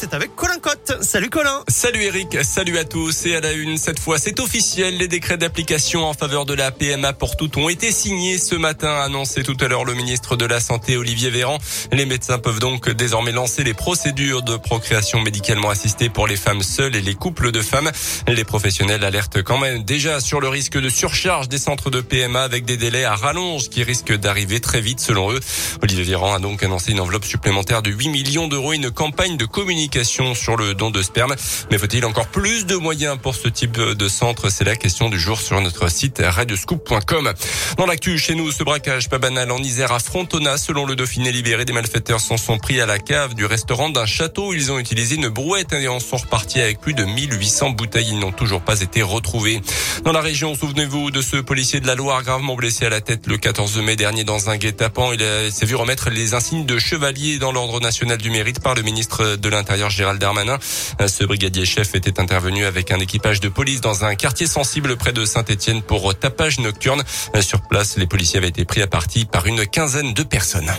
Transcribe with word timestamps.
C'est 0.00 0.14
avec 0.14 0.34
Colin 0.34 0.58
Cotte. 0.62 1.02
Salut 1.02 1.28
Colin. 1.28 1.62
Salut 1.68 2.02
Eric, 2.02 2.42
salut 2.42 2.78
à 2.78 2.84
tous. 2.84 3.26
Et 3.26 3.36
à 3.36 3.42
la 3.42 3.52
une, 3.52 3.76
cette 3.76 3.98
fois, 3.98 4.16
c'est 4.16 4.40
officiel. 4.40 4.96
Les 4.96 5.08
décrets 5.08 5.36
d'application 5.36 6.06
en 6.06 6.14
faveur 6.14 6.46
de 6.46 6.54
la 6.54 6.70
PMA 6.70 7.12
pour 7.12 7.36
toutes 7.36 7.58
ont 7.58 7.68
été 7.68 7.92
signés 7.92 8.38
ce 8.38 8.54
matin, 8.54 8.98
annoncé 9.02 9.42
tout 9.42 9.58
à 9.60 9.68
l'heure 9.68 9.84
le 9.84 9.92
ministre 9.92 10.36
de 10.36 10.46
la 10.46 10.58
Santé 10.58 10.96
Olivier 10.96 11.28
Véran. 11.28 11.58
Les 11.92 12.06
médecins 12.06 12.38
peuvent 12.38 12.60
donc 12.60 12.88
désormais 12.88 13.32
lancer 13.32 13.62
les 13.62 13.74
procédures 13.74 14.42
de 14.42 14.56
procréation 14.56 15.20
médicalement 15.20 15.68
assistée 15.68 16.08
pour 16.08 16.26
les 16.26 16.36
femmes 16.36 16.62
seules 16.62 16.96
et 16.96 17.02
les 17.02 17.14
couples 17.14 17.52
de 17.52 17.60
femmes. 17.60 17.90
Les 18.26 18.44
professionnels 18.44 19.04
alertent 19.04 19.42
quand 19.42 19.58
même 19.58 19.84
déjà 19.84 20.20
sur 20.20 20.40
le 20.40 20.48
risque 20.48 20.78
de 20.78 20.88
surcharge 20.88 21.50
des 21.50 21.58
centres 21.58 21.90
de 21.90 22.00
PMA 22.00 22.40
avec 22.40 22.64
des 22.64 22.78
délais 22.78 23.04
à 23.04 23.16
rallonge 23.16 23.68
qui 23.68 23.82
risquent 23.82 24.16
d'arriver 24.16 24.60
très 24.60 24.80
vite 24.80 25.00
selon 25.00 25.30
eux. 25.30 25.40
Olivier 25.82 26.04
Véran 26.04 26.32
a 26.32 26.38
donc 26.38 26.62
annoncé 26.62 26.92
une 26.92 27.00
enveloppe 27.00 27.26
supplémentaire 27.26 27.82
de 27.82 27.90
8 27.90 28.08
millions 28.08 28.48
d'euros 28.48 28.72
et 28.72 28.76
une 28.76 28.90
campagne 28.90 29.36
de 29.36 29.44
communication 29.44 29.89
communication 29.90 30.34
sur 30.34 30.56
le 30.56 30.74
don 30.74 30.90
de 30.90 31.02
sperme. 31.02 31.34
Mais 31.70 31.78
faut-il 31.78 32.04
encore 32.04 32.28
plus 32.28 32.64
de 32.64 32.76
moyens 32.76 33.18
pour 33.20 33.34
ce 33.34 33.48
type 33.48 33.78
de 33.78 34.08
centre? 34.08 34.48
C'est 34.48 34.64
la 34.64 34.76
question 34.76 35.08
du 35.08 35.18
jour 35.18 35.40
sur 35.40 35.60
notre 35.60 35.90
site 35.90 36.22
radioscoop.com. 36.24 37.32
Dans 37.76 37.86
l'actu, 37.86 38.18
chez 38.18 38.34
nous, 38.36 38.52
ce 38.52 38.62
braquage 38.62 39.08
pas 39.08 39.18
banal 39.18 39.50
en 39.50 39.58
Isère 39.58 39.92
à 39.92 39.98
Frontona. 39.98 40.58
Selon 40.58 40.86
le 40.86 40.94
Dauphiné 40.94 41.32
libéré, 41.32 41.64
des 41.64 41.72
malfaiteurs 41.72 42.20
s'en 42.20 42.36
sont 42.36 42.58
pris 42.58 42.80
à 42.80 42.86
la 42.86 42.98
cave 42.98 43.34
du 43.34 43.44
restaurant 43.46 43.90
d'un 43.90 44.06
château. 44.06 44.52
Ils 44.54 44.70
ont 44.70 44.78
utilisé 44.78 45.16
une 45.16 45.28
brouette 45.28 45.72
et 45.72 45.88
en 45.88 45.98
sont 45.98 46.18
repartis 46.18 46.60
avec 46.60 46.80
plus 46.80 46.94
de 46.94 47.04
1800 47.04 47.70
bouteilles. 47.70 48.10
Ils 48.10 48.18
n'ont 48.18 48.32
toujours 48.32 48.60
pas 48.60 48.80
été 48.80 49.02
retrouvés. 49.02 49.60
Dans 50.04 50.12
la 50.12 50.20
région, 50.20 50.54
souvenez-vous 50.54 51.10
de 51.10 51.20
ce 51.20 51.36
policier 51.36 51.80
de 51.80 51.86
la 51.88 51.96
Loire 51.96 52.22
gravement 52.22 52.54
blessé 52.54 52.86
à 52.86 52.90
la 52.90 53.00
tête 53.00 53.26
le 53.26 53.38
14 53.38 53.78
mai 53.78 53.96
dernier 53.96 54.22
dans 54.22 54.50
un 54.50 54.56
guet-apens. 54.56 55.14
Il 55.14 55.52
s'est 55.52 55.66
vu 55.66 55.74
remettre 55.74 56.10
les 56.10 56.34
insignes 56.34 56.66
de 56.66 56.78
chevalier 56.78 57.38
dans 57.38 57.50
l'ordre 57.50 57.80
national 57.80 58.18
du 58.18 58.30
mérite 58.30 58.60
par 58.60 58.74
le 58.74 58.82
ministre 58.82 59.36
de 59.36 59.48
l'Intérieur 59.48 59.79
Gérald 59.88 60.20
Darmanin. 60.20 60.58
Ce 61.06 61.24
brigadier 61.24 61.64
chef 61.64 61.94
était 61.94 62.20
intervenu 62.20 62.64
avec 62.64 62.90
un 62.90 62.98
équipage 62.98 63.40
de 63.40 63.48
police 63.48 63.80
dans 63.80 64.04
un 64.04 64.14
quartier 64.14 64.46
sensible 64.46 64.96
près 64.96 65.12
de 65.12 65.24
Saint-Etienne 65.24 65.82
pour 65.82 66.14
tapage 66.14 66.60
nocturne. 66.60 67.02
Sur 67.40 67.62
place, 67.62 67.96
les 67.96 68.06
policiers 68.06 68.38
avaient 68.38 68.48
été 68.48 68.64
pris 68.64 68.82
à 68.82 68.86
partie 68.86 69.24
par 69.24 69.46
une 69.46 69.66
quinzaine 69.66 70.12
de 70.12 70.22
personnes. 70.22 70.70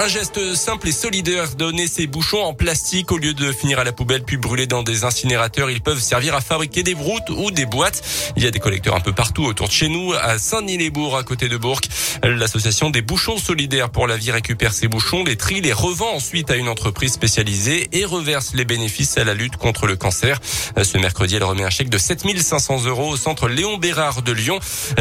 Un 0.00 0.06
geste 0.06 0.54
simple 0.54 0.86
et 0.86 0.92
solidaire, 0.92 1.48
donner 1.56 1.88
ces 1.88 2.06
bouchons 2.06 2.40
en 2.44 2.54
plastique 2.54 3.10
au 3.10 3.18
lieu 3.18 3.34
de 3.34 3.50
finir 3.50 3.80
à 3.80 3.84
la 3.84 3.90
poubelle 3.92 4.22
puis 4.22 4.36
brûler 4.36 4.68
dans 4.68 4.84
des 4.84 5.02
incinérateurs. 5.02 5.70
Ils 5.70 5.80
peuvent 5.80 5.98
servir 5.98 6.36
à 6.36 6.40
fabriquer 6.40 6.84
des 6.84 6.94
broutes 6.94 7.30
ou 7.30 7.50
des 7.50 7.66
boîtes. 7.66 8.00
Il 8.36 8.44
y 8.44 8.46
a 8.46 8.52
des 8.52 8.60
collecteurs 8.60 8.94
un 8.94 9.00
peu 9.00 9.12
partout 9.12 9.44
autour 9.44 9.66
de 9.66 9.72
chez 9.72 9.88
nous, 9.88 10.12
à 10.12 10.38
Saint-Denis-les-Bourgs, 10.38 11.18
à 11.18 11.24
côté 11.24 11.48
de 11.48 11.56
Bourg. 11.56 11.80
L'association 12.22 12.90
des 12.90 13.02
bouchons 13.02 13.38
solidaires 13.38 13.90
pour 13.90 14.06
la 14.06 14.16
vie 14.16 14.30
récupère 14.30 14.72
ces 14.72 14.86
bouchons, 14.86 15.24
les 15.24 15.34
trie, 15.34 15.60
les 15.60 15.72
revend 15.72 16.14
ensuite 16.14 16.52
à 16.52 16.54
une 16.54 16.68
entreprise 16.68 17.14
spécialisée 17.14 17.88
et 17.90 18.04
reverse 18.04 18.54
les 18.54 18.64
bénéfices 18.64 19.18
à 19.18 19.24
la 19.24 19.34
lutte 19.34 19.56
contre 19.56 19.88
le 19.88 19.96
cancer. 19.96 20.38
Ce 20.80 20.96
mercredi, 20.96 21.34
elle 21.34 21.44
remet 21.44 21.64
un 21.64 21.70
chèque 21.70 21.90
de 21.90 21.98
7500 21.98 22.84
euros 22.84 23.08
au 23.08 23.16
centre 23.16 23.48
Léon 23.48 23.78
Bérard 23.78 24.22
de 24.22 24.30
Lyon. 24.30 24.60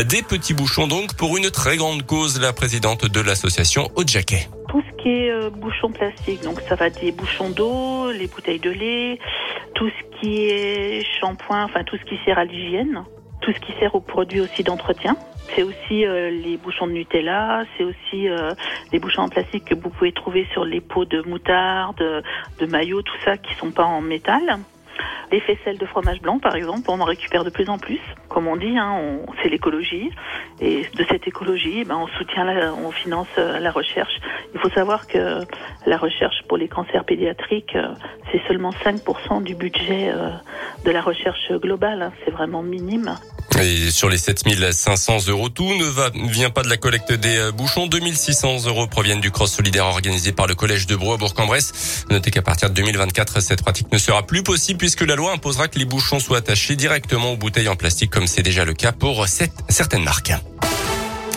Des 0.09 0.23
petits 0.23 0.56
bouchons 0.56 0.88
donc 0.88 1.14
pour 1.14 1.38
une 1.38 1.52
très 1.52 1.78
grande 1.78 2.03
cause, 2.03 2.40
la 2.40 2.52
présidente 2.52 3.06
de 3.06 3.20
l'association 3.20 3.92
Au 3.95 4.02
Jacket 4.03 4.56
tout 4.68 4.82
ce 4.82 5.02
qui 5.02 5.10
est 5.10 5.32
euh, 5.32 5.50
bouchons 5.50 5.92
plastiques. 5.92 6.44
Donc 6.44 6.62
ça 6.62 6.76
va 6.76 6.90
des 6.90 7.12
bouchons 7.12 7.50
d'eau, 7.50 8.12
les 8.12 8.28
bouteilles 8.28 8.60
de 8.60 8.70
lait, 8.70 9.20
tout 9.76 9.90
ce 9.90 10.20
qui 10.20 10.46
est 10.46 11.04
shampoing, 11.20 11.64
enfin 11.64 11.84
tout 11.84 11.98
ce 11.98 12.06
qui 12.06 12.18
sert 12.26 12.38
à 12.38 12.46
l'hygiène, 12.46 13.04
tout 13.42 13.52
ce 13.52 13.59
qui 13.59 13.74
sert 13.80 13.96
aux 13.96 14.02
produits 14.02 14.42
aussi 14.42 14.64
d'entretien. 14.64 15.16
C'est 15.56 15.64
aussi 15.64 16.06
euh, 16.06 16.30
les 16.30 16.58
bouchons 16.58 16.88
de 16.88 16.92
Nutella, 16.92 17.64
c'est 17.78 17.84
aussi 17.84 18.28
euh, 18.28 18.52
les 18.92 19.00
bouchons 19.00 19.22
en 19.22 19.30
plastique 19.30 19.66
que 19.66 19.76
vous 19.76 19.90
pouvez 19.90 20.12
trouver 20.12 20.46
sur 20.52 20.66
les 20.66 20.81
pots 20.81 21.06
de 21.06 21.22
moutarde, 21.22 22.24
de 22.59 22.66
maillot, 22.66 23.02
tout 23.02 23.18
ça 23.24 23.38
qui 23.38 23.54
sont 23.56 23.72
pas 23.72 23.86
en 23.86 24.02
métal. 24.02 24.59
Des 25.31 25.40
faisselles 25.42 25.78
de 25.78 25.86
fromage 25.86 26.22
blanc, 26.22 26.40
par 26.40 26.56
exemple, 26.56 26.90
on 26.90 27.00
en 27.00 27.06
récupère 27.06 27.44
de 27.44 27.50
plus 27.50 27.70
en 27.70 27.78
plus. 27.78 28.00
Comme 28.30 28.47
on 28.47 28.56
dit, 28.56 28.78
hein, 28.78 29.19
c'est 29.41 29.50
l'écologie. 29.50 30.09
Et 30.59 30.85
de 30.96 31.06
cette 31.09 31.28
écologie, 31.28 31.84
ben, 31.84 31.97
on 31.97 32.08
soutient, 32.08 32.47
on 32.74 32.91
finance 32.91 33.28
euh, 33.38 33.59
la 33.59 33.72
recherche. 33.72 34.19
Il 34.53 34.59
faut 34.59 34.69
savoir 34.69 35.08
que 35.08 35.41
la 35.85 35.97
recherche 35.97 36.41
pour 36.47 36.58
les 36.58 36.68
cancers 36.68 37.03
pédiatriques, 37.03 37.75
euh, 37.75 37.94
c'est 38.31 38.41
seulement 38.47 38.72
5% 38.72 39.44
du 39.44 39.56
budget 39.56 40.09
euh, 40.09 40.30
de 40.85 40.91
la 40.91 41.02
recherche 41.02 41.52
globale. 41.52 42.02
Hein. 42.02 42.12
C'est 42.24 42.31
vraiment 42.31 42.64
minime. 42.64 43.18
Et 43.62 43.90
sur 43.90 44.09
les 44.09 44.18
7500 44.18 45.28
euros, 45.29 45.50
tout 45.50 45.73
ne 45.73 45.85
va, 45.85 46.12
vient 46.13 46.51
pas 46.51 46.62
de 46.62 46.69
la 46.69 46.78
collecte 46.78 47.12
des 47.12 47.38
euh, 47.38 47.51
bouchons. 47.51 47.88
2600 47.88 48.66
euros 48.68 48.85
proviennent 48.88 49.19
du 49.19 49.31
cross 49.31 49.51
solidaire 49.51 49.85
organisé 49.85 50.31
par 50.31 50.45
le 50.45 50.53
collège 50.53 50.85
de 50.85 50.95
Brou 50.95 51.13
à 51.13 51.18
Bourg-en-Bresse. 51.18 52.06
Notez 52.12 52.29
qu'à 52.29 52.44
partir 52.44 52.69
de 52.69 52.75
2024, 52.75 53.41
cette 53.41 53.63
pratique 53.63 53.91
ne 53.91 53.97
sera 53.97 54.25
plus 54.25 54.44
possible 54.44 54.78
puisque 54.78 55.01
la 55.01 55.16
loi 55.16 55.34
imposera 55.34 55.67
que 55.67 55.79
les 55.79 55.85
bouchons 55.85 56.19
soient 56.19 56.38
attachés 56.38 56.75
directement 56.75 57.31
aux 57.31 57.38
bouteilles 57.38 57.69
en 57.69 57.75
plastique 57.75 58.12
comme 58.12 58.28
c'est 58.28 58.44
déjà 58.44 58.63
le 58.63 58.73
cas 58.73 58.91
pour 58.91 59.25
certaines 59.69 60.03
marques. 60.03 60.34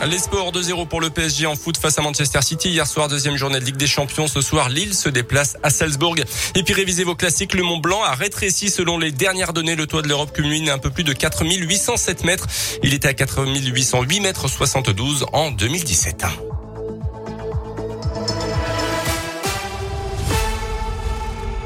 Les 0.06 0.18
sports 0.18 0.50
2-0 0.50 0.88
pour 0.88 1.02
le 1.02 1.10
PSG 1.10 1.44
en 1.44 1.54
foot 1.54 1.76
face 1.76 1.98
à 1.98 2.02
Manchester 2.02 2.40
City. 2.40 2.70
Hier 2.70 2.86
soir, 2.86 3.06
deuxième 3.06 3.36
journée 3.36 3.60
de 3.60 3.64
Ligue 3.66 3.76
des 3.76 3.86
Champions. 3.86 4.26
Ce 4.28 4.40
soir, 4.40 4.70
Lille 4.70 4.94
se 4.94 5.10
déplace 5.10 5.58
à 5.62 5.68
Salzbourg. 5.68 6.16
Et 6.54 6.62
puis 6.62 6.72
révisez 6.72 7.04
vos 7.04 7.14
classiques. 7.14 7.52
Le 7.52 7.62
Mont 7.62 7.78
Blanc 7.78 8.02
a 8.02 8.14
rétréci 8.14 8.70
selon 8.70 8.96
les 8.98 9.12
dernières 9.12 9.52
données. 9.52 9.76
Le 9.76 9.86
toit 9.86 10.00
de 10.00 10.08
l'Europe 10.08 10.32
culmine 10.32 10.70
un 10.70 10.78
peu 10.78 10.90
plus 10.90 11.04
de 11.04 11.12
4807 11.12 12.24
mètres. 12.24 12.46
Il 12.82 12.94
était 12.94 13.08
à 13.08 13.14
4808 13.14 14.20
mètres 14.20 14.48
72 14.48 15.26
en 15.32 15.50
2017. 15.50 16.24